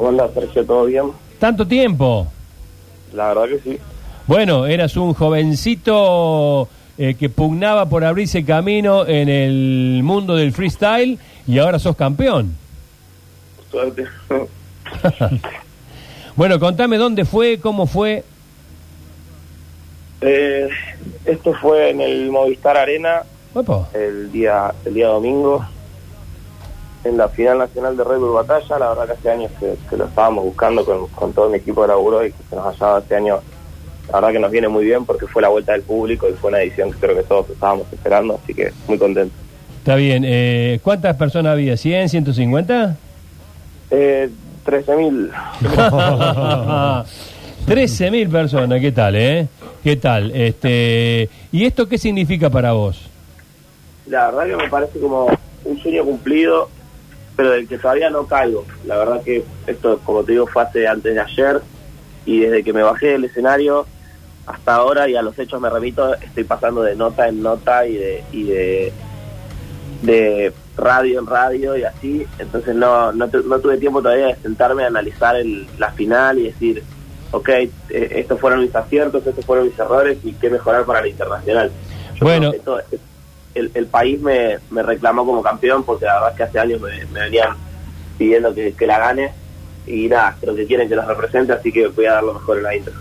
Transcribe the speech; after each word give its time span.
¿Cómo 0.00 0.28
Sergio? 0.32 0.64
¿Todo 0.64 0.86
bien? 0.86 1.12
¿Tanto 1.38 1.66
tiempo? 1.66 2.26
La 3.12 3.34
verdad 3.34 3.48
que 3.48 3.58
sí. 3.58 3.78
Bueno, 4.26 4.64
eras 4.66 4.96
un 4.96 5.12
jovencito 5.12 6.68
eh, 6.96 7.16
que 7.16 7.28
pugnaba 7.28 7.86
por 7.86 8.02
abrirse 8.02 8.42
camino 8.42 9.06
en 9.06 9.28
el 9.28 10.00
mundo 10.02 10.36
del 10.36 10.52
freestyle 10.52 11.18
y 11.46 11.58
ahora 11.58 11.78
sos 11.78 11.96
campeón. 11.96 12.56
Suerte. 13.70 14.06
Bueno, 16.36 16.58
contame 16.58 16.96
dónde 16.96 17.26
fue, 17.26 17.58
cómo 17.58 17.86
fue. 17.86 18.24
Eh, 20.22 20.68
esto 21.26 21.52
fue 21.60 21.90
en 21.90 22.00
el 22.00 22.30
Movistar 22.30 22.78
Arena 22.78 23.24
Opa. 23.52 23.88
el 23.92 24.32
día 24.32 24.72
el 24.86 24.94
día 24.94 25.08
domingo 25.08 25.66
en 27.04 27.16
la 27.16 27.28
final 27.28 27.58
nacional 27.58 27.96
de 27.96 28.04
Red 28.04 28.18
Bull 28.18 28.32
Batalla. 28.34 28.78
La 28.78 28.88
verdad 28.90 29.06
que 29.06 29.12
hace 29.12 29.30
años 29.30 29.50
que, 29.58 29.74
que 29.88 29.96
lo 29.96 30.04
estábamos 30.06 30.44
buscando 30.44 30.84
con, 30.84 31.06
con 31.08 31.32
todo 31.32 31.48
mi 31.50 31.56
equipo 31.58 31.82
de 31.82 31.88
laburo 31.88 32.24
y 32.26 32.32
que 32.32 32.42
se 32.48 32.56
nos 32.56 32.66
haya 32.66 32.86
dado 32.86 32.98
este 32.98 33.16
año. 33.16 33.38
La 34.08 34.14
verdad 34.16 34.32
que 34.32 34.38
nos 34.40 34.50
viene 34.50 34.68
muy 34.68 34.84
bien 34.84 35.04
porque 35.06 35.26
fue 35.26 35.40
la 35.42 35.48
vuelta 35.48 35.72
del 35.72 35.82
público 35.82 36.28
y 36.28 36.32
fue 36.32 36.48
una 36.50 36.60
edición 36.62 36.90
que 36.92 36.98
creo 36.98 37.14
que 37.16 37.22
todos 37.22 37.48
estábamos 37.50 37.86
esperando, 37.92 38.40
así 38.42 38.52
que 38.54 38.72
muy 38.88 38.98
contento. 38.98 39.34
Está 39.78 39.94
bien. 39.94 40.24
eh, 40.26 40.80
¿Cuántas 40.82 41.16
personas 41.16 41.52
había? 41.52 41.74
¿100, 41.74 42.08
150? 42.08 42.96
Eh, 43.92 44.28
13.000. 44.66 45.30
13.000 47.66 48.28
personas, 48.32 48.80
¿qué 48.80 48.92
tal, 48.92 49.16
eh? 49.16 49.46
¿Qué 49.82 49.96
tal? 49.96 50.30
Este, 50.34 51.30
¿Y 51.52 51.64
esto 51.64 51.88
qué 51.88 51.96
significa 51.96 52.50
para 52.50 52.72
vos? 52.72 53.08
La 54.06 54.30
verdad 54.30 54.46
que 54.46 54.56
me 54.64 54.68
parece 54.68 54.98
como 55.00 55.26
un 55.64 55.78
sueño 55.80 56.04
cumplido, 56.04 56.68
pero 57.40 57.52
del 57.52 57.66
que 57.66 57.78
todavía 57.78 58.10
no 58.10 58.26
caigo. 58.26 58.66
La 58.84 58.98
verdad 58.98 59.22
que 59.22 59.42
esto, 59.66 59.98
como 60.04 60.22
te 60.22 60.32
digo, 60.32 60.46
fue 60.46 60.62
hace 60.62 60.86
antes 60.86 61.14
de 61.14 61.20
ayer 61.20 61.62
y 62.26 62.40
desde 62.40 62.62
que 62.62 62.74
me 62.74 62.82
bajé 62.82 63.12
del 63.12 63.24
escenario 63.24 63.86
hasta 64.46 64.74
ahora 64.74 65.08
y 65.08 65.16
a 65.16 65.22
los 65.22 65.38
hechos 65.38 65.58
me 65.58 65.70
remito, 65.70 66.14
estoy 66.16 66.44
pasando 66.44 66.82
de 66.82 66.94
nota 66.96 67.28
en 67.28 67.42
nota 67.42 67.86
y 67.86 67.94
de, 67.96 68.24
y 68.30 68.42
de, 68.44 68.92
de 70.02 70.52
radio 70.76 71.18
en 71.20 71.26
radio 71.26 71.78
y 71.78 71.84
así. 71.84 72.26
Entonces 72.38 72.74
no, 72.76 73.10
no, 73.12 73.26
no 73.26 73.58
tuve 73.58 73.78
tiempo 73.78 74.02
todavía 74.02 74.26
de 74.26 74.36
sentarme 74.36 74.84
a 74.84 74.88
analizar 74.88 75.34
el- 75.36 75.66
la 75.78 75.92
final 75.92 76.38
y 76.40 76.42
decir, 76.42 76.84
ok, 77.30 77.48
eh, 77.48 77.70
estos 77.88 78.38
fueron 78.38 78.60
mis 78.60 78.76
aciertos, 78.76 79.26
estos 79.26 79.46
fueron 79.46 79.64
mis 79.64 79.78
errores 79.78 80.18
y 80.24 80.34
qué 80.34 80.50
mejorar 80.50 80.84
para 80.84 81.00
la 81.00 81.08
internacional. 81.08 81.70
Yo 82.16 82.26
Bueno. 82.26 82.52
El, 83.54 83.70
el 83.74 83.86
país 83.86 84.20
me, 84.20 84.58
me 84.70 84.82
reclamó 84.82 85.24
como 85.26 85.42
campeón 85.42 85.84
porque 85.84 86.06
la 86.06 86.14
verdad 86.14 86.30
es 86.30 86.36
que 86.36 86.42
hace 86.44 86.58
años 86.58 86.80
me, 86.80 87.04
me 87.06 87.20
venían 87.20 87.56
pidiendo 88.18 88.54
que, 88.54 88.74
que 88.74 88.86
la 88.86 88.98
gane 88.98 89.32
y 89.86 90.08
nada, 90.08 90.36
creo 90.40 90.54
que 90.54 90.66
quieren 90.66 90.88
que 90.88 90.96
los 90.96 91.06
represente, 91.06 91.52
así 91.52 91.72
que 91.72 91.88
voy 91.88 92.06
a 92.06 92.14
dar 92.14 92.22
lo 92.22 92.34
mejor 92.34 92.58
en 92.58 92.62
la 92.62 92.76
Inter. 92.76 92.94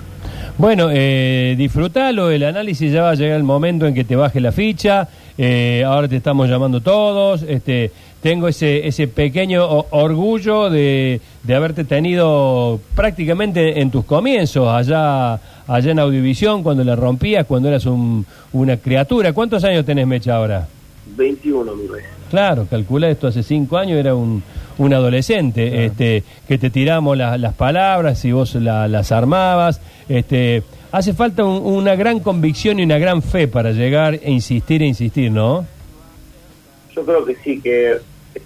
Bueno, 0.60 0.90
eh, 0.92 1.56
disfrutalo, 1.58 2.32
el 2.32 2.44
análisis 2.44 2.92
ya 2.92 3.04
va 3.04 3.12
a 3.12 3.16
llegar 3.16 3.38
el 3.38 3.44
momento 3.44 3.88
en 3.88 3.94
que 3.94 4.04
te 4.04 4.18
baje 4.18 4.42
la 4.42 4.52
ficha, 4.52 5.08
eh, 5.38 5.86
ahora 5.88 6.10
te 6.10 6.18
estamos 6.18 6.50
llamando 6.50 6.82
todos, 6.82 7.44
este, 7.44 7.92
tengo 8.22 8.50
ese, 8.50 8.86
ese 8.86 9.08
pequeño 9.08 9.66
orgullo 9.92 10.70
de, 10.70 11.22
de 11.44 11.56
haberte 11.56 11.86
tenido 11.86 12.82
prácticamente 12.94 13.80
en 13.80 13.90
tus 13.90 14.04
comienzos, 14.04 14.68
allá, 14.68 15.36
allá 15.66 15.92
en 15.92 16.00
Audiovisión, 16.00 16.62
cuando 16.62 16.84
la 16.84 16.98
rompías, 16.98 17.46
cuando 17.46 17.70
eras 17.70 17.86
un- 17.86 18.26
una 18.52 18.76
criatura. 18.76 19.32
¿Cuántos 19.32 19.64
años 19.64 19.86
tenés, 19.86 20.08
Mecha, 20.08 20.36
ahora? 20.36 20.68
21, 21.06 21.76
mi 21.76 21.88
rey. 21.88 22.04
Claro, 22.30 22.68
calcula 22.70 23.10
esto, 23.10 23.28
hace 23.28 23.42
cinco 23.44 23.78
años 23.78 23.98
era 23.98 24.14
un, 24.16 24.44
un 24.78 24.94
adolescente, 24.94 25.86
este, 25.86 26.24
que 26.48 26.58
te 26.58 26.70
tiramos 26.70 27.18
la- 27.18 27.38
las 27.38 27.54
palabras 27.56 28.24
y 28.26 28.32
vos 28.32 28.54
la- 28.56 28.88
las 28.88 29.12
armabas. 29.12 29.82
Este, 30.08 30.64
hace 30.92 31.14
falta 31.14 31.44
un- 31.44 31.66
una 31.66 31.96
gran 31.96 32.20
convicción 32.20 32.80
y 32.80 32.84
una 32.84 32.98
gran 33.00 33.22
fe 33.22 33.48
para 33.48 33.72
llegar 33.72 34.16
e 34.16 34.32
insistir 34.32 34.84
e 34.84 34.86
insistir, 34.86 35.32
¿no? 35.32 35.66
Yo 36.96 37.04
creo 37.06 37.26
que 37.26 37.36
sí, 37.44 37.60
que, 37.62 37.98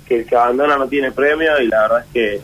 que 0.07 0.19
el 0.21 0.25
que 0.25 0.35
abandona 0.35 0.77
no 0.77 0.87
tiene 0.87 1.11
premio 1.11 1.59
y 1.61 1.67
la 1.67 1.81
verdad 1.83 1.99
es 2.05 2.11
que 2.13 2.41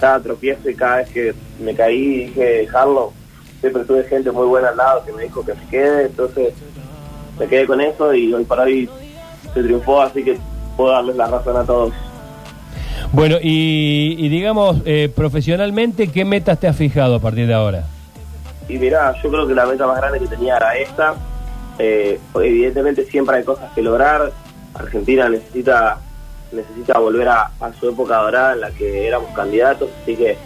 cada 0.00 0.20
tropiezo 0.22 0.70
y 0.70 0.74
cada 0.74 0.96
vez 0.98 1.08
que 1.10 1.34
me 1.62 1.74
caí 1.74 1.96
y 1.96 2.24
dije 2.26 2.44
dejarlo, 2.44 3.12
siempre 3.60 3.84
tuve 3.84 4.04
gente 4.04 4.30
muy 4.30 4.46
buena 4.46 4.68
al 4.68 4.76
lado 4.76 5.04
que 5.04 5.12
me 5.12 5.24
dijo 5.24 5.44
que 5.44 5.54
me 5.54 5.66
quede, 5.70 6.06
entonces 6.06 6.54
me 7.38 7.46
quedé 7.46 7.66
con 7.66 7.80
eso 7.80 8.14
y 8.14 8.32
hoy 8.32 8.44
para 8.44 8.62
hoy 8.62 8.88
se 9.54 9.62
triunfó, 9.62 10.02
así 10.02 10.24
que 10.24 10.38
puedo 10.76 10.92
darles 10.92 11.16
la 11.16 11.26
razón 11.26 11.56
a 11.56 11.64
todos. 11.64 11.92
Bueno, 13.12 13.36
y, 13.40 14.16
y 14.18 14.28
digamos, 14.28 14.82
eh, 14.84 15.10
profesionalmente, 15.14 16.08
¿qué 16.08 16.24
metas 16.24 16.60
te 16.60 16.68
has 16.68 16.76
fijado 16.76 17.16
a 17.16 17.20
partir 17.20 17.46
de 17.46 17.54
ahora? 17.54 17.84
Y 18.68 18.76
mirá, 18.76 19.14
yo 19.22 19.30
creo 19.30 19.46
que 19.46 19.54
la 19.54 19.64
meta 19.66 19.86
más 19.86 19.96
grande 19.96 20.20
que 20.20 20.26
tenía 20.26 20.56
era 20.56 20.76
esta. 20.76 21.14
Eh, 21.78 22.18
evidentemente 22.34 23.04
siempre 23.06 23.36
hay 23.36 23.44
cosas 23.44 23.72
que 23.72 23.82
lograr. 23.82 24.32
Argentina 24.74 25.28
necesita 25.28 25.98
necesita 26.52 26.98
volver 26.98 27.28
a, 27.28 27.50
a 27.60 27.72
su 27.78 27.90
época 27.90 28.16
dorada 28.16 28.54
en 28.54 28.60
la 28.60 28.70
que 28.70 29.06
éramos 29.06 29.30
candidatos, 29.34 29.90
así 30.02 30.16
que 30.16 30.36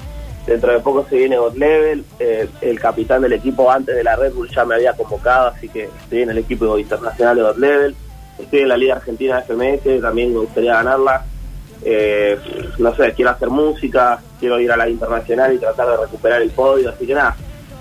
dentro 0.46 0.72
de 0.72 0.80
poco 0.80 1.06
se 1.08 1.16
viene 1.16 1.38
God 1.38 1.56
Level. 1.56 2.04
Eh, 2.18 2.48
el 2.60 2.80
capitán 2.80 3.22
del 3.22 3.32
equipo 3.34 3.70
antes 3.70 3.94
de 3.94 4.04
la 4.04 4.16
Red 4.16 4.34
Bull 4.34 4.50
ya 4.50 4.64
me 4.64 4.74
había 4.76 4.92
convocado, 4.94 5.48
así 5.48 5.68
que 5.68 5.84
estoy 5.84 6.22
en 6.22 6.30
el 6.30 6.38
equipo 6.38 6.78
internacional 6.78 7.36
de 7.36 7.42
God 7.42 7.56
Level. 7.58 7.96
Estoy 8.38 8.60
en 8.60 8.68
la 8.68 8.76
Liga 8.76 8.96
Argentina 8.96 9.36
de 9.36 9.42
FMS, 9.42 10.00
también 10.00 10.32
me 10.32 10.40
gustaría 10.40 10.74
ganarla. 10.74 11.24
Eh, 11.84 12.38
no 12.78 12.94
sé, 12.94 13.12
quiero 13.14 13.30
hacer 13.30 13.50
música, 13.50 14.20
quiero 14.38 14.60
ir 14.60 14.70
a 14.70 14.76
la 14.76 14.88
internacional 14.88 15.52
y 15.52 15.58
tratar 15.58 15.88
de 15.88 15.96
recuperar 15.96 16.42
el 16.42 16.50
podio, 16.50 16.90
así 16.90 17.06
que 17.06 17.14
nada, 17.14 17.36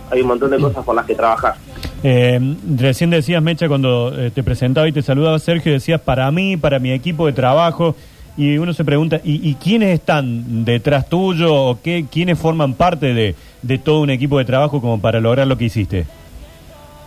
hay 0.10 0.22
un 0.22 0.28
montón 0.28 0.52
de 0.52 0.60
cosas 0.60 0.84
por 0.84 0.96
las 0.96 1.06
que 1.06 1.16
trabajar. 1.16 1.56
Eh, 2.04 2.40
recién 2.78 3.12
decías, 3.12 3.44
Mecha, 3.44 3.68
cuando 3.68 4.12
eh, 4.18 4.32
te 4.32 4.42
presentaba 4.44 4.88
y 4.88 4.92
te 4.92 5.04
saludaba 5.04 5.38
Sergio, 5.38 5.72
decías 5.72 6.02
para 6.02 6.30
mí, 6.32 6.58
para 6.58 6.80
mi 6.80 6.92
equipo 6.92 7.28
de 7.28 7.34
trabajo, 7.34 7.96
y 8.38 8.58
uno 8.58 8.74
se 8.74 8.84
pregunta, 8.84 9.22
¿y, 9.24 9.48
y 9.48 9.56
quiénes 9.56 9.94
están 9.94 10.66
detrás 10.66 11.08
tuyo 11.08 11.54
o 11.54 11.80
qué, 11.82 12.06
quiénes 12.12 12.40
forman 12.40 12.74
parte 12.74 13.14
de, 13.14 13.36
de 13.62 13.78
todo 13.78 14.02
un 14.02 14.10
equipo 14.10 14.40
de 14.40 14.46
trabajo 14.46 14.82
como 14.82 15.00
para 15.00 15.20
lograr 15.20 15.46
lo 15.48 15.58
que 15.58 15.66
hiciste? 15.66 16.06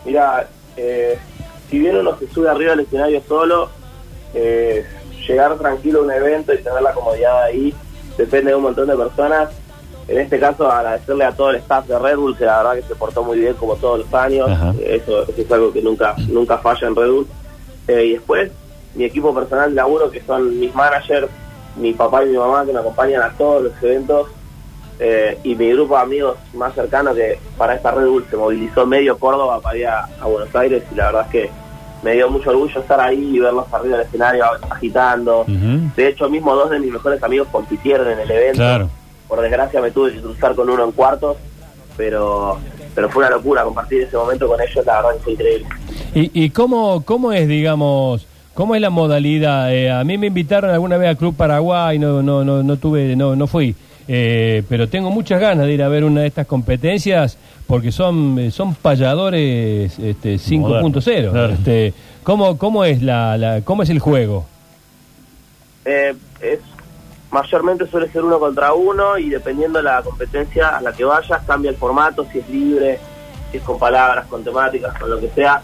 Mira, 0.05 0.47
eh, 0.77 1.19
si 1.75 1.81
bien 1.81 1.97
uno 1.97 2.17
se 2.17 2.29
sube 2.29 2.49
arriba 2.49 2.71
del 2.71 2.81
escenario 2.87 3.21
solo, 3.27 3.69
eh, 4.33 4.85
llegar 5.27 5.59
tranquilo 5.59 6.01
a 6.01 6.03
un 6.05 6.13
evento 6.13 6.55
y 6.55 6.59
tener 6.59 6.81
la 6.81 6.93
comodidad 6.93 7.43
ahí 7.43 7.75
depende 8.17 8.51
de 8.51 8.57
un 8.57 8.63
montón 8.63 8.87
de 8.87 8.97
personas. 8.97 9.49
En 10.07 10.19
este 10.21 10.39
caso, 10.39 10.71
agradecerle 10.71 11.25
a 11.25 11.33
todo 11.33 11.51
el 11.51 11.57
staff 11.57 11.87
de 11.89 11.99
Red 11.99 12.17
Bull, 12.17 12.37
que 12.37 12.45
la 12.45 12.59
verdad 12.59 12.75
que 12.75 12.83
se 12.87 12.95
portó 12.95 13.25
muy 13.25 13.41
bien 13.41 13.55
como 13.55 13.75
todos 13.75 13.99
los 14.01 14.15
años. 14.15 14.49
Eso, 14.87 15.23
eso 15.25 15.33
es 15.37 15.51
algo 15.51 15.73
que 15.73 15.83
nunca 15.83 16.15
nunca 16.29 16.59
falla 16.59 16.87
en 16.87 16.95
Red 16.95 17.11
Bull. 17.11 17.27
Eh, 17.89 18.05
y 18.05 18.13
después, 18.13 18.53
mi 18.95 19.05
equipo 19.05 19.35
personal 19.35 19.71
de 19.71 19.75
laburo, 19.77 20.11
que 20.13 20.21
son 20.23 20.61
mis 20.61 20.73
managers, 20.77 21.27
mi 21.75 21.93
papá 21.93 22.23
y 22.23 22.29
mi 22.29 22.37
mamá, 22.37 22.65
que 22.65 22.73
me 22.73 22.79
acompañan 22.79 23.23
a 23.23 23.31
todos 23.37 23.65
los 23.65 23.73
eventos. 23.83 24.29
eh, 25.01 25.37
y 25.43 25.57
mi 25.57 25.73
grupo 25.73 25.97
de 25.97 26.03
amigos 26.03 26.37
más 26.53 26.73
cercano 26.73 27.13
que 27.13 27.37
para 27.59 27.75
esta 27.75 27.91
Red 27.91 28.07
Bull 28.07 28.27
se 28.31 28.37
movilizó 28.37 28.87
medio 28.87 29.19
Córdoba 29.19 29.59
para 29.61 29.77
ir 29.77 29.87
a, 29.89 30.09
a 30.21 30.25
Buenos 30.27 30.55
Aires 30.55 30.85
y 30.93 30.95
la 30.95 31.07
verdad 31.07 31.27
es 31.27 31.33
que 31.33 31.51
me 32.05 32.13
dio 32.13 32.29
mucho 32.31 32.51
orgullo 32.51 32.81
estar 32.81 33.01
ahí 33.01 33.37
y 33.37 33.39
verlos 33.41 33.65
arriba 33.73 33.97
del 33.97 34.07
escenario 34.07 34.45
agitando. 34.71 35.45
De 35.97 36.09
hecho, 36.09 36.29
mismo 36.29 36.55
dos 36.55 36.71
de 36.71 36.79
mis 36.79 36.93
mejores 36.93 37.23
amigos 37.23 37.49
compitieron 37.51 38.09
en 38.11 38.21
el 38.21 38.31
evento. 38.31 38.59
Claro. 38.59 38.91
Por 39.27 39.41
desgracia 39.41 39.81
me 39.81 39.91
tuve 39.91 40.13
que 40.13 40.21
cruzar 40.21 40.55
con 40.55 40.69
uno 40.69 40.85
en 40.85 40.93
cuartos, 40.93 41.39
pero 41.97 42.59
pero 42.95 43.09
fue 43.09 43.25
una 43.25 43.35
locura 43.35 43.65
compartir 43.65 44.03
ese 44.03 44.17
momento 44.17 44.47
con 44.47 44.61
ellos, 44.61 44.87
la 44.87 44.97
verdad 44.97 45.15
que 45.15 45.21
fue 45.21 45.33
increíble. 45.33 45.67
¿Y, 46.15 46.45
y 46.45 46.51
cómo, 46.51 47.05
cómo 47.05 47.33
es, 47.33 47.49
digamos, 47.49 48.25
cómo 48.55 48.77
es 48.77 48.81
la 48.81 48.91
modalidad? 48.91 49.75
Eh, 49.75 49.91
a 49.91 50.05
mí 50.05 50.17
me 50.17 50.29
invitaron 50.29 50.71
alguna 50.71 50.97
vez 50.97 51.11
a 51.11 51.17
Club 51.17 51.35
Paraguay, 51.35 51.99
no, 51.99 52.23
no, 52.23 52.45
no, 52.45 52.63
no 52.63 52.77
tuve, 52.77 53.17
no, 53.17 53.35
no 53.35 53.49
fui. 53.49 53.75
Eh, 54.07 54.63
pero 54.69 54.89
tengo 54.89 55.11
muchas 55.11 55.41
ganas 55.41 55.67
de 55.67 55.73
ir 55.73 55.83
a 55.83 55.89
ver 55.89 56.05
una 56.05 56.21
de 56.23 56.27
estas 56.27 56.47
competencias 56.47 57.39
porque 57.67 57.91
son 57.91 58.39
eh, 58.39 58.51
son 58.51 58.75
payadores 58.75 59.99
este, 59.99 60.35
5.0. 60.37 61.31
Claro. 61.31 61.53
Este, 61.55 61.95
¿cómo, 62.23 62.59
¿Cómo 62.59 62.85
es 62.85 63.03
la, 63.03 63.39
la 63.39 63.63
cómo 63.63 63.83
es 63.83 63.89
el 63.91 64.01
juego? 64.01 64.45
Eh, 65.87 66.15
es 66.41 66.61
mayormente 67.31 67.87
suele 67.89 68.09
ser 68.11 68.23
uno 68.23 68.39
contra 68.39 68.73
uno 68.75 69.19
y 69.19 69.29
dependiendo 69.31 69.79
de 69.79 69.85
la 69.85 70.03
competencia 70.03 70.69
a 70.77 70.81
la 70.81 70.93
que 70.93 71.05
vayas 71.05 71.43
cambia 71.47 71.71
el 71.71 71.77
formato, 71.77 72.27
si 72.31 72.39
es 72.39 72.49
libre, 72.49 72.99
si 73.51 73.57
es 73.57 73.63
con 73.63 73.79
palabras, 73.79 74.27
con 74.27 74.45
temáticas, 74.45 74.97
con 74.99 75.11
lo 75.11 75.19
que 75.19 75.29
sea, 75.31 75.61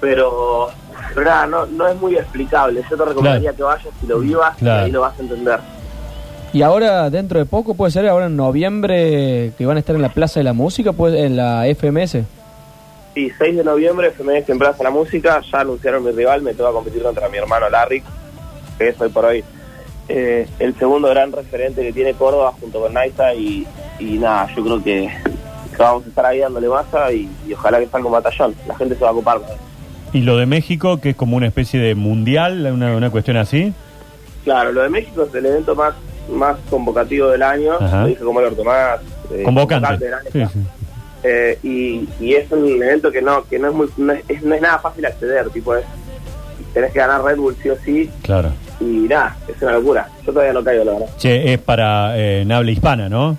pero, 0.00 0.68
pero 1.14 1.24
nada, 1.30 1.46
no, 1.46 1.66
no 1.66 1.88
es 1.88 1.96
muy 2.00 2.14
explicable. 2.16 2.82
Yo 2.90 2.96
te 2.96 3.04
recomendaría 3.04 3.52
que 3.52 3.62
vayas 3.62 3.88
y 4.02 4.06
lo 4.06 4.18
vivas 4.18 4.56
Claro. 4.58 4.82
y 4.82 4.84
ahí 4.86 4.90
lo 4.90 5.00
vas 5.00 5.18
a 5.18 5.22
entender. 5.22 5.60
Y 6.52 6.62
ahora, 6.62 7.10
dentro 7.10 7.38
de 7.38 7.44
poco, 7.44 7.74
puede 7.74 7.92
ser 7.92 8.08
ahora 8.08 8.26
en 8.26 8.36
noviembre, 8.36 9.52
que 9.58 9.66
van 9.66 9.76
a 9.76 9.80
estar 9.80 9.94
en 9.94 10.02
la 10.02 10.08
Plaza 10.08 10.40
de 10.40 10.44
la 10.44 10.54
Música, 10.54 10.92
pues 10.92 11.14
en 11.14 11.36
la 11.36 11.64
FMS. 11.74 12.18
Sí, 13.14 13.30
6 13.36 13.56
de 13.56 13.64
noviembre, 13.64 14.10
FMS 14.10 14.48
en 14.48 14.58
Plaza 14.58 14.82
la 14.82 14.90
Música, 14.90 15.42
ya 15.52 15.60
anunciaron 15.60 16.04
mi 16.04 16.12
rival, 16.12 16.42
me 16.42 16.54
toca 16.54 16.72
competir 16.72 17.02
contra 17.02 17.28
mi 17.28 17.38
hermano 17.38 17.68
Larry, 17.68 18.02
que 18.78 18.88
es 18.88 19.00
hoy 19.00 19.08
por 19.10 19.26
hoy 19.26 19.44
eh, 20.08 20.48
el 20.58 20.74
segundo 20.76 21.08
gran 21.08 21.32
referente 21.32 21.82
que 21.82 21.92
tiene 21.92 22.14
Córdoba 22.14 22.54
junto 22.58 22.80
con 22.80 22.94
Naisa 22.94 23.34
y, 23.34 23.66
y 23.98 24.18
nada, 24.18 24.48
yo 24.56 24.64
creo 24.64 24.82
que, 24.82 25.10
que 25.70 25.76
vamos 25.76 26.06
a 26.06 26.08
estar 26.08 26.24
ahí 26.24 26.38
dándole 26.38 26.68
masa 26.68 27.12
y, 27.12 27.28
y 27.46 27.52
ojalá 27.52 27.78
que 27.78 27.88
salga 27.88 28.06
un 28.06 28.12
batallón. 28.12 28.54
La 28.66 28.74
gente 28.76 28.94
se 28.94 29.02
va 29.02 29.10
a 29.10 29.12
ocupar. 29.12 29.40
Y 30.14 30.22
lo 30.22 30.38
de 30.38 30.46
México, 30.46 30.98
que 30.98 31.10
es 31.10 31.16
como 31.16 31.36
una 31.36 31.46
especie 31.46 31.78
de 31.78 31.94
mundial, 31.94 32.66
una, 32.72 32.96
una 32.96 33.10
cuestión 33.10 33.36
así. 33.36 33.74
Claro, 34.44 34.72
lo 34.72 34.82
de 34.82 34.88
México 34.88 35.24
es 35.24 35.34
el 35.34 35.44
evento 35.44 35.74
más 35.74 35.94
más 36.30 36.56
convocativo 36.70 37.28
del 37.28 37.42
año, 37.42 37.74
Ajá. 37.80 38.02
lo 38.02 38.06
dije 38.08 38.22
como 38.24 38.40
el 38.40 38.46
orto 38.46 38.64
más 38.64 39.00
eh, 39.32 39.42
Convocante. 39.44 40.04
del 40.04 40.14
año. 40.14 40.28
Sí, 40.32 40.44
sí. 40.52 40.58
Eh, 41.24 41.58
y, 41.64 42.08
y 42.20 42.34
es 42.34 42.50
un 42.52 42.64
evento 42.82 43.10
que 43.10 43.20
no 43.20 43.42
que 43.44 43.58
no 43.58 43.68
es 43.68 43.74
muy 43.74 43.88
no 43.96 44.12
es, 44.12 44.42
no 44.42 44.54
es 44.54 44.60
nada 44.62 44.78
fácil 44.78 45.04
acceder, 45.04 45.48
tipo 45.50 45.74
es 45.74 45.84
tenés 46.72 46.92
que 46.92 46.98
ganar 47.00 47.22
Red 47.24 47.36
Bull 47.38 47.56
sí 47.60 47.70
o 47.70 47.76
sí 47.84 48.08
Claro. 48.22 48.50
y 48.78 48.84
nada, 49.08 49.36
es 49.48 49.60
una 49.62 49.72
locura. 49.72 50.08
Yo 50.24 50.32
todavía 50.32 50.52
no 50.52 50.62
caigo, 50.62 50.84
la 50.84 50.92
verdad. 50.92 51.06
Che, 51.16 51.52
es 51.54 51.58
para 51.60 52.16
eh, 52.16 52.42
en 52.42 52.52
habla 52.52 52.70
hispana, 52.70 53.08
¿no? 53.08 53.36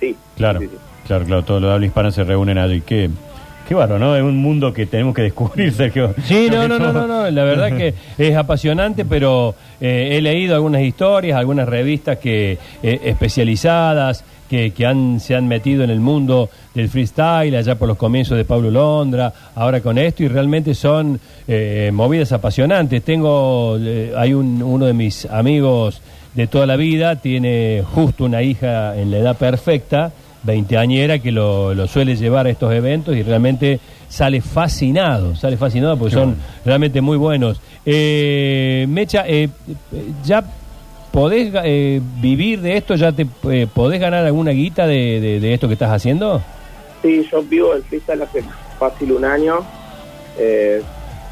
Sí. 0.00 0.16
Claro, 0.36 0.60
sí. 0.60 0.68
claro, 1.06 1.24
claro, 1.26 1.44
todo 1.44 1.60
lo 1.60 1.68
de 1.68 1.74
habla 1.74 1.86
hispana 1.86 2.10
se 2.10 2.24
reúnen 2.24 2.58
allí. 2.58 2.80
Qué, 2.80 3.08
qué 3.66 3.74
bárbaro, 3.74 3.98
¿no? 3.98 4.16
Es 4.16 4.22
un 4.22 4.36
mundo 4.38 4.72
que 4.72 4.86
tenemos 4.86 5.14
que 5.14 5.22
descubrir, 5.22 5.72
Sergio. 5.74 6.14
Sí, 6.24 6.48
no, 6.50 6.68
no, 6.68 6.78
no, 6.78 6.92
no, 6.92 7.06
no, 7.06 7.30
la 7.30 7.44
verdad 7.44 7.76
que 7.76 7.94
es 8.18 8.36
apasionante, 8.36 9.04
pero 9.04 9.54
eh, 9.80 10.10
he 10.12 10.20
leído 10.20 10.54
algunas 10.54 10.82
historias, 10.82 11.38
algunas 11.38 11.68
revistas 11.68 12.18
que 12.18 12.58
eh, 12.82 13.00
especializadas 13.04 14.24
que, 14.48 14.70
que 14.70 14.86
han, 14.86 15.20
se 15.20 15.34
han 15.34 15.48
metido 15.48 15.84
en 15.84 15.90
el 15.90 16.00
mundo 16.00 16.50
del 16.74 16.88
freestyle 16.88 17.56
allá 17.56 17.74
por 17.74 17.88
los 17.88 17.96
comienzos 17.96 18.36
de 18.36 18.44
Pablo 18.44 18.70
Londra, 18.70 19.32
ahora 19.54 19.80
con 19.80 19.98
esto 19.98 20.22
y 20.22 20.28
realmente 20.28 20.74
son 20.74 21.18
eh, 21.48 21.90
movidas 21.92 22.32
apasionantes. 22.32 23.02
Tengo, 23.02 23.76
eh, 23.80 24.12
hay 24.16 24.34
un, 24.34 24.62
uno 24.62 24.86
de 24.86 24.92
mis 24.92 25.26
amigos 25.26 26.00
de 26.34 26.46
toda 26.46 26.66
la 26.66 26.76
vida, 26.76 27.16
tiene 27.16 27.82
justo 27.94 28.24
una 28.24 28.42
hija 28.42 28.96
en 28.96 29.10
la 29.10 29.18
edad 29.18 29.36
perfecta, 29.36 30.12
veinteañera, 30.46 31.18
que 31.18 31.30
lo, 31.32 31.74
lo 31.74 31.86
suele 31.86 32.16
llevar 32.16 32.46
a 32.46 32.50
estos 32.50 32.72
eventos 32.72 33.14
y 33.16 33.22
realmente 33.22 33.78
sale 34.08 34.40
fascinado, 34.40 35.34
sale 35.36 35.56
fascinado 35.56 35.98
porque 35.98 36.14
Qué 36.14 36.20
son 36.20 36.28
bueno. 36.30 36.42
realmente 36.64 37.00
muy 37.00 37.16
buenos. 37.18 37.60
Eh, 37.84 38.86
Mecha, 38.88 39.24
eh, 39.26 39.48
¿ya 40.24 40.44
podés 41.12 41.52
eh, 41.64 42.00
vivir 42.20 42.60
de 42.60 42.76
esto? 42.76 42.94
¿Ya 42.94 43.12
te 43.12 43.26
eh, 43.50 43.66
podés 43.72 44.00
ganar 44.00 44.24
alguna 44.24 44.52
guita 44.52 44.86
de, 44.86 45.20
de- 45.20 45.40
de 45.40 45.54
esto 45.54 45.66
que 45.66 45.74
estás 45.74 45.90
haciendo? 45.90 46.40
Sí, 47.02 47.26
yo 47.30 47.42
vivo 47.42 47.74
el 47.74 47.82
freestyle 47.82 48.22
hace 48.22 48.42
fácil 48.78 49.12
un 49.12 49.24
año. 49.24 49.58
Eh, 50.38 50.82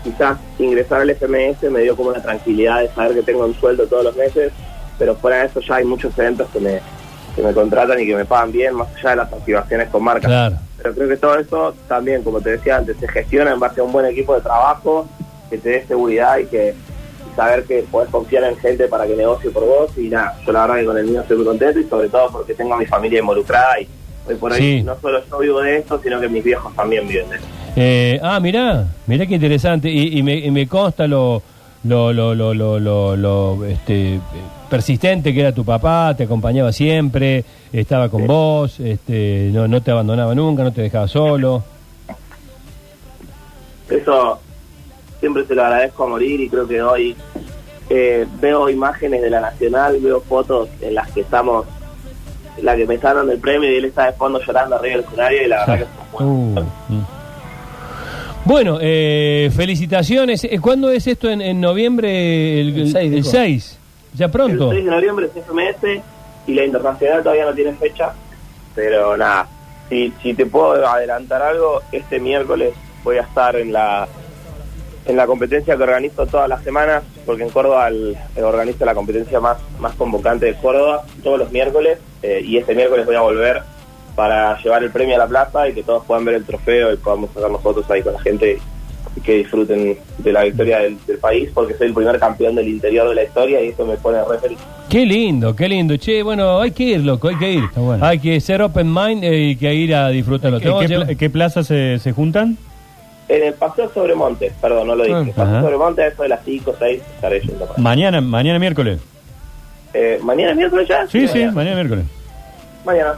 quizás 0.02 0.38
ingresar 0.58 1.00
al 1.00 1.10
FMS 1.10 1.70
me 1.70 1.81
dio 1.81 1.96
como 1.96 2.12
la 2.12 2.22
tranquilidad 2.22 2.81
de 2.81 2.88
saber 2.88 3.14
que 3.14 3.22
tengo 3.22 3.44
un 3.46 3.55
sueldo 3.55 3.87
todos 3.87 4.05
los 4.05 4.17
meses, 4.17 4.52
pero 4.99 5.14
fuera 5.17 5.38
de 5.38 5.46
eso 5.46 5.60
ya 5.60 5.76
hay 5.76 5.84
muchos 5.84 6.17
eventos 6.19 6.49
que 6.50 6.60
me, 6.60 6.81
que 7.34 7.42
me 7.42 7.52
contratan 7.52 8.00
y 8.00 8.06
que 8.06 8.14
me 8.16 8.25
pagan 8.25 8.52
bien, 8.52 8.75
más 8.75 8.88
allá 8.96 9.10
de 9.10 9.16
las 9.16 9.32
activaciones 9.32 9.88
con 9.88 10.02
marcas. 10.04 10.26
Claro. 10.28 10.56
Pero 10.78 10.94
creo 10.94 11.08
que 11.08 11.16
todo 11.16 11.38
eso 11.38 11.75
también, 11.88 12.22
como 12.22 12.40
te 12.40 12.50
decía 12.50 12.76
antes, 12.76 12.96
se 12.98 13.08
gestiona 13.08 13.52
en 13.52 13.60
base 13.60 13.81
a 13.81 13.84
un 13.84 13.92
buen 13.92 14.06
equipo 14.06 14.34
de 14.34 14.40
trabajo 14.42 15.06
que 15.50 15.58
te 15.58 15.69
dé 15.70 15.86
seguridad 15.86 16.38
y 16.38 16.46
que 16.46 16.75
y 17.32 17.36
saber 17.36 17.64
que 17.64 17.82
podés 17.90 18.10
confiar 18.10 18.44
en 18.44 18.56
gente 18.58 18.86
para 18.86 19.06
que 19.06 19.16
negocie 19.16 19.50
por 19.50 19.64
vos. 19.64 19.90
Y 19.96 20.08
nada, 20.08 20.36
yo 20.46 20.52
la 20.52 20.62
verdad 20.62 20.76
que 20.76 20.84
con 20.86 20.98
el 20.98 21.06
mío 21.06 21.20
estoy 21.22 21.36
muy 21.38 21.46
contento 21.46 21.81
y 21.81 21.84
sobre 21.84 22.08
todo 22.08 22.28
porque 22.31 22.54
tengo 22.54 22.75
a 22.75 22.78
mi 22.78 22.86
familia 22.86 23.20
involucrada 23.20 23.81
y 23.81 23.88
hoy 24.28 24.34
por 24.36 24.52
hoy 24.52 24.58
Sí. 24.58 24.82
no 24.82 24.96
solo 25.00 25.20
yo 25.28 25.38
vivo 25.38 25.60
de 25.60 25.78
esto, 25.78 26.00
sino 26.02 26.20
que 26.20 26.28
mis 26.28 26.44
viejos 26.44 26.75
también 26.76 27.06
viven 27.08 27.28
de 27.31 27.36
esto. 27.36 27.48
Eh, 27.76 28.20
ah, 28.22 28.38
mirá, 28.40 28.86
mirá 29.06 29.26
qué 29.26 29.34
interesante. 29.34 29.88
Y, 29.90 30.19
y 30.19 30.22
me, 30.22 30.36
y 30.36 30.50
me 30.50 30.69
consta 30.69 31.06
lo, 31.08 31.42
lo, 31.84 32.12
lo, 32.12 32.34
lo, 32.34 32.54
lo, 32.54 32.78
lo- 32.81 33.16
lo, 33.16 33.64
este, 33.64 34.19
persistente 34.70 35.32
que 35.34 35.40
era 35.40 35.52
tu 35.52 35.64
papá, 35.64 36.14
te 36.16 36.25
acompañaba 36.25 36.72
siempre, 36.72 37.44
estaba 37.72 38.08
con 38.08 38.26
vos, 38.26 38.81
este, 38.81 39.50
no, 39.52 39.69
no 39.69 39.82
te 39.82 39.90
abandonaba 39.90 40.34
nunca, 40.34 40.62
no 40.64 40.72
te 40.72 40.82
dejaba 40.82 41.06
solo. 41.08 41.62
Eso 43.90 44.38
siempre 45.20 45.44
se 45.46 45.54
lo 45.54 45.64
agradezco 45.64 46.04
a 46.04 46.08
morir 46.08 46.40
y 46.40 46.48
creo 46.48 46.66
que 46.66 46.82
hoy 46.82 47.16
eh, 47.90 48.26
veo 48.40 48.69
imágenes 48.70 49.22
de 49.22 49.31
la 49.31 49.40
Nacional, 49.40 49.98
veo 50.00 50.20
fotos 50.22 50.69
en 50.81 50.94
las 50.94 51.10
que 51.12 51.20
estamos, 51.20 51.66
en 52.56 52.64
la 52.64 52.76
que 52.76 52.86
me 52.86 52.94
están 52.94 53.16
dando 53.16 53.32
el 53.32 53.38
premio 53.38 53.70
y 53.70 53.76
él 53.76 53.84
está 53.84 54.06
de 54.06 54.12
fondo 54.12 54.40
llorando 54.40 54.76
arriba 54.76 54.96
del 54.96 55.04
escenario 55.04 55.42
y 55.44 55.48
la 55.48 55.58
verdad 55.66 55.76
que 55.78 55.82
es 55.84 55.88
muy 55.88 56.25
Uh, 56.26 56.60
mm. 56.88 57.04
Bueno, 58.44 58.79
eh, 58.81 59.50
felicitaciones. 59.56 60.44
Eh, 60.44 60.58
¿Cuándo 60.61 60.91
es 60.91 61.06
esto 61.06 61.31
en, 61.31 61.41
en 61.41 61.61
noviembre? 61.61 62.61
El, 62.61 62.79
El 62.79 62.93
seis, 62.93 63.05
el 63.06 63.14
dijo. 63.23 63.31
6. 63.31 63.79
Ya 64.14 64.29
pronto. 64.29 64.70
El 64.70 64.79
6 64.79 64.85
de 64.85 64.91
noviembre 64.91 65.26
es 65.35 65.44
FMS 65.44 66.02
y 66.46 66.55
la 66.55 66.64
internacional 66.64 67.23
todavía 67.23 67.46
no 67.46 67.55
tiene 67.55 67.73
fecha, 67.73 68.12
pero 68.75 69.17
nada, 69.17 69.49
si, 69.88 70.12
si 70.23 70.35
te 70.35 70.44
puedo 70.44 70.87
adelantar 70.87 71.41
algo, 71.41 71.81
este 71.91 72.20
miércoles 72.20 72.75
voy 73.02 73.17
a 73.17 73.23
estar 73.23 73.56
en 73.56 73.73
la 73.73 74.06
en 75.06 75.17
la 75.17 75.26
competencia 75.26 75.76
que 75.76 75.82
organizo 75.82 76.26
todas 76.26 76.49
las 76.49 76.62
semanas, 76.64 77.02
porque 77.26 77.43
en 77.43 77.50
Córdoba 77.50 77.88
el, 77.88 78.17
organizo 78.43 78.87
la 78.87 78.94
competencia 78.94 79.38
más, 79.38 79.58
más 79.79 79.94
convocante 79.96 80.46
de 80.46 80.55
Córdoba 80.55 81.05
todos 81.23 81.38
los 81.38 81.52
miércoles, 81.52 81.99
eh, 82.23 82.41
y 82.43 82.56
este 82.56 82.75
miércoles 82.75 83.05
voy 83.05 83.17
a 83.17 83.20
volver 83.20 83.62
para 84.14 84.56
llevar 84.62 84.82
el 84.84 84.90
premio 84.90 85.14
a 85.16 85.19
la 85.19 85.26
plaza 85.26 85.69
y 85.69 85.75
que 85.75 85.82
todos 85.82 86.05
puedan 86.05 86.25
ver 86.25 86.37
el 86.37 86.44
trofeo 86.44 86.93
y 86.93 86.96
podamos 86.96 87.31
sacarnos 87.34 87.61
fotos 87.62 87.90
ahí 87.90 88.02
con 88.02 88.12
la 88.14 88.20
gente 88.20 88.58
y 89.16 89.20
que 89.20 89.34
disfruten 89.37 89.96
de 90.19 90.32
la 90.32 90.43
victoria 90.44 90.78
del, 90.81 90.96
del 91.06 91.19
país, 91.19 91.49
porque 91.55 91.75
soy 91.75 91.88
el 91.88 91.94
primer 91.94 92.19
campeón 92.19 92.55
del 92.56 92.69
interior 92.69 93.08
de 93.08 93.14
la 93.14 93.25
historia 93.25 93.61
y 93.62 93.69
eso 93.69 93.84
me 93.87 93.96
pone 93.96 94.19
re 94.25 94.38
feliz. 94.38 94.58
Qué 94.88 95.06
lindo, 95.06 95.55
qué 95.56 95.69
lindo. 95.69 95.96
Che, 95.96 96.22
bueno, 96.22 96.61
hay 96.61 96.70
que 96.72 96.82
ir, 96.84 97.00
loco, 97.00 97.28
hay 97.28 97.37
que 97.38 97.52
ir. 97.52 97.64
Está 97.64 97.81
bueno. 97.81 98.05
Hay 98.05 98.19
que 98.19 98.40
ser 98.40 98.61
open 98.62 98.93
mind 98.93 99.25
eh, 99.25 99.37
y 99.50 99.56
que 99.56 99.72
ir 99.75 99.94
a 99.94 100.08
disfrutarlo. 100.08 100.58
¿En 100.58 100.62
qué, 100.62 100.69
a 100.69 100.81
llevar- 100.88 101.06
pla- 101.06 101.14
qué 101.17 101.31
plazas 101.31 101.67
se, 101.67 101.99
se 102.00 102.12
juntan? 102.12 102.56
En 103.28 103.43
el 103.43 103.55
Paseo 103.55 103.90
sobre 103.94 104.14
Monte, 104.14 104.52
perdón, 104.60 104.87
no 104.88 104.94
lo 104.96 105.05
dije. 105.05 105.17
Ah, 105.17 105.25
Paseo 105.34 105.44
ajá. 105.44 105.62
sobre 105.62 105.76
Monte, 105.78 106.02
a 106.02 106.06
eso 106.08 106.22
de 106.22 106.28
las 106.28 106.40
5 106.44 106.75
6 106.78 107.02
estaré 107.14 107.40
yendo. 107.40 107.67
para- 107.67 107.81
Mañana, 107.81 108.20
mañana 108.20 108.58
miércoles. 108.58 109.00
Eh, 109.94 110.19
¿Mañana 110.22 110.50
es 110.50 110.56
miércoles 110.56 110.88
ya? 110.88 111.06
Sí, 111.06 111.26
sí, 111.28 111.34
mañana. 111.38 111.52
mañana 111.52 111.75
miércoles. 111.76 112.05
Mañana. 112.84 113.12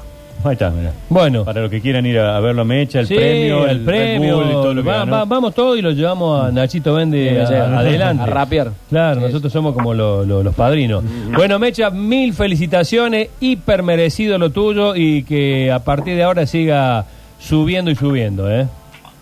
Ahí 0.45 0.53
está, 0.53 0.71
mira. 0.71 0.93
Bueno, 1.09 1.45
Para 1.45 1.63
los 1.63 1.71
que 1.71 1.81
quieran 1.81 2.07
ir 2.07 2.19
a, 2.21 2.37
a 2.37 2.41
verlo 2.41 2.65
Mecha, 2.65 3.01
el 3.01 3.07
sí, 3.09 3.15
premio, 3.17 3.67
el, 3.67 3.79
Red 3.79 3.85
premio. 3.85 4.37
Bull 4.37 4.47
y 4.47 4.53
todo 4.53 4.75
lo 4.75 4.83
que 4.83 4.89
Va- 4.89 4.99
ganó. 4.99 5.13
va- 5.13 5.25
vamos 5.25 5.55
todos 5.55 5.77
y 5.79 5.83
lo 5.83 5.91
llevamos 5.91 6.45
a 6.45 6.53
Nachito 6.53 6.95
Vende 6.95 7.41
a- 7.43 7.79
adelante. 7.81 8.23
a 8.23 8.27
rapear. 8.27 8.71
Claro, 8.89 9.21
Sí. 9.21 9.27
nosotros 9.27 9.53
somos 9.53 9.75
como 9.75 9.93
lo- 9.93 10.25
lo- 10.25 10.43
los 10.45 10.55
padrinos. 10.55 11.03
Bueno, 11.35 11.59
Mecha, 11.59 11.91
mil 11.91 12.33
felicitaciones, 12.33 13.29
hiper 13.41 13.83
merecido 13.83 14.39
lo 14.39 14.51
tuyo 14.51 14.95
y 14.95 15.25
que 15.25 15.73
a 15.73 15.81
partir 15.81 16.15
de 16.17 16.23
ahora 16.23 16.47
siga 16.47 17.07
subiendo 17.41 17.91
y 17.91 17.97
subiendo, 17.97 18.49
¿eh? 18.51 18.67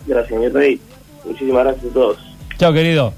Gracias, 0.06 0.38
mi 0.38 0.48
rey. 0.48 0.78
Muchísimas 1.24 1.64
gracias 1.64 1.90
a 1.90 1.94
todos. 1.94 2.16
Chao, 2.58 2.72
querido. 2.72 3.14